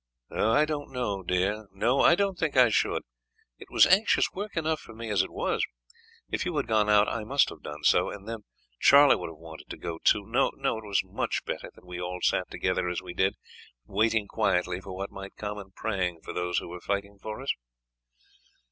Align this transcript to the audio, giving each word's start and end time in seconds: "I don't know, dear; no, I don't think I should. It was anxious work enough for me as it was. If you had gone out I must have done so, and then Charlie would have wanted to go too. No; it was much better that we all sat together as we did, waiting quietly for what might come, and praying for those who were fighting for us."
"I 0.35 0.65
don't 0.65 0.89
know, 0.91 1.21
dear; 1.21 1.67
no, 1.73 1.99
I 2.01 2.15
don't 2.15 2.35
think 2.35 2.57
I 2.57 2.69
should. 2.69 3.03
It 3.59 3.69
was 3.69 3.85
anxious 3.85 4.25
work 4.33 4.57
enough 4.57 4.79
for 4.79 4.95
me 4.95 5.09
as 5.11 5.21
it 5.21 5.29
was. 5.29 5.63
If 6.27 6.43
you 6.43 6.57
had 6.57 6.65
gone 6.65 6.89
out 6.89 7.07
I 7.07 7.23
must 7.23 7.49
have 7.49 7.61
done 7.61 7.83
so, 7.83 8.09
and 8.09 8.27
then 8.27 8.39
Charlie 8.79 9.15
would 9.15 9.29
have 9.29 9.37
wanted 9.37 9.69
to 9.69 9.77
go 9.77 9.99
too. 10.03 10.25
No; 10.25 10.47
it 10.51 10.57
was 10.83 11.03
much 11.03 11.45
better 11.45 11.69
that 11.75 11.85
we 11.85 12.01
all 12.01 12.17
sat 12.23 12.49
together 12.49 12.89
as 12.89 13.03
we 13.03 13.13
did, 13.13 13.35
waiting 13.85 14.27
quietly 14.27 14.81
for 14.81 14.95
what 14.97 15.11
might 15.11 15.35
come, 15.35 15.59
and 15.59 15.75
praying 15.75 16.21
for 16.23 16.33
those 16.33 16.57
who 16.57 16.67
were 16.69 16.81
fighting 16.81 17.19
for 17.21 17.39
us." 17.39 17.53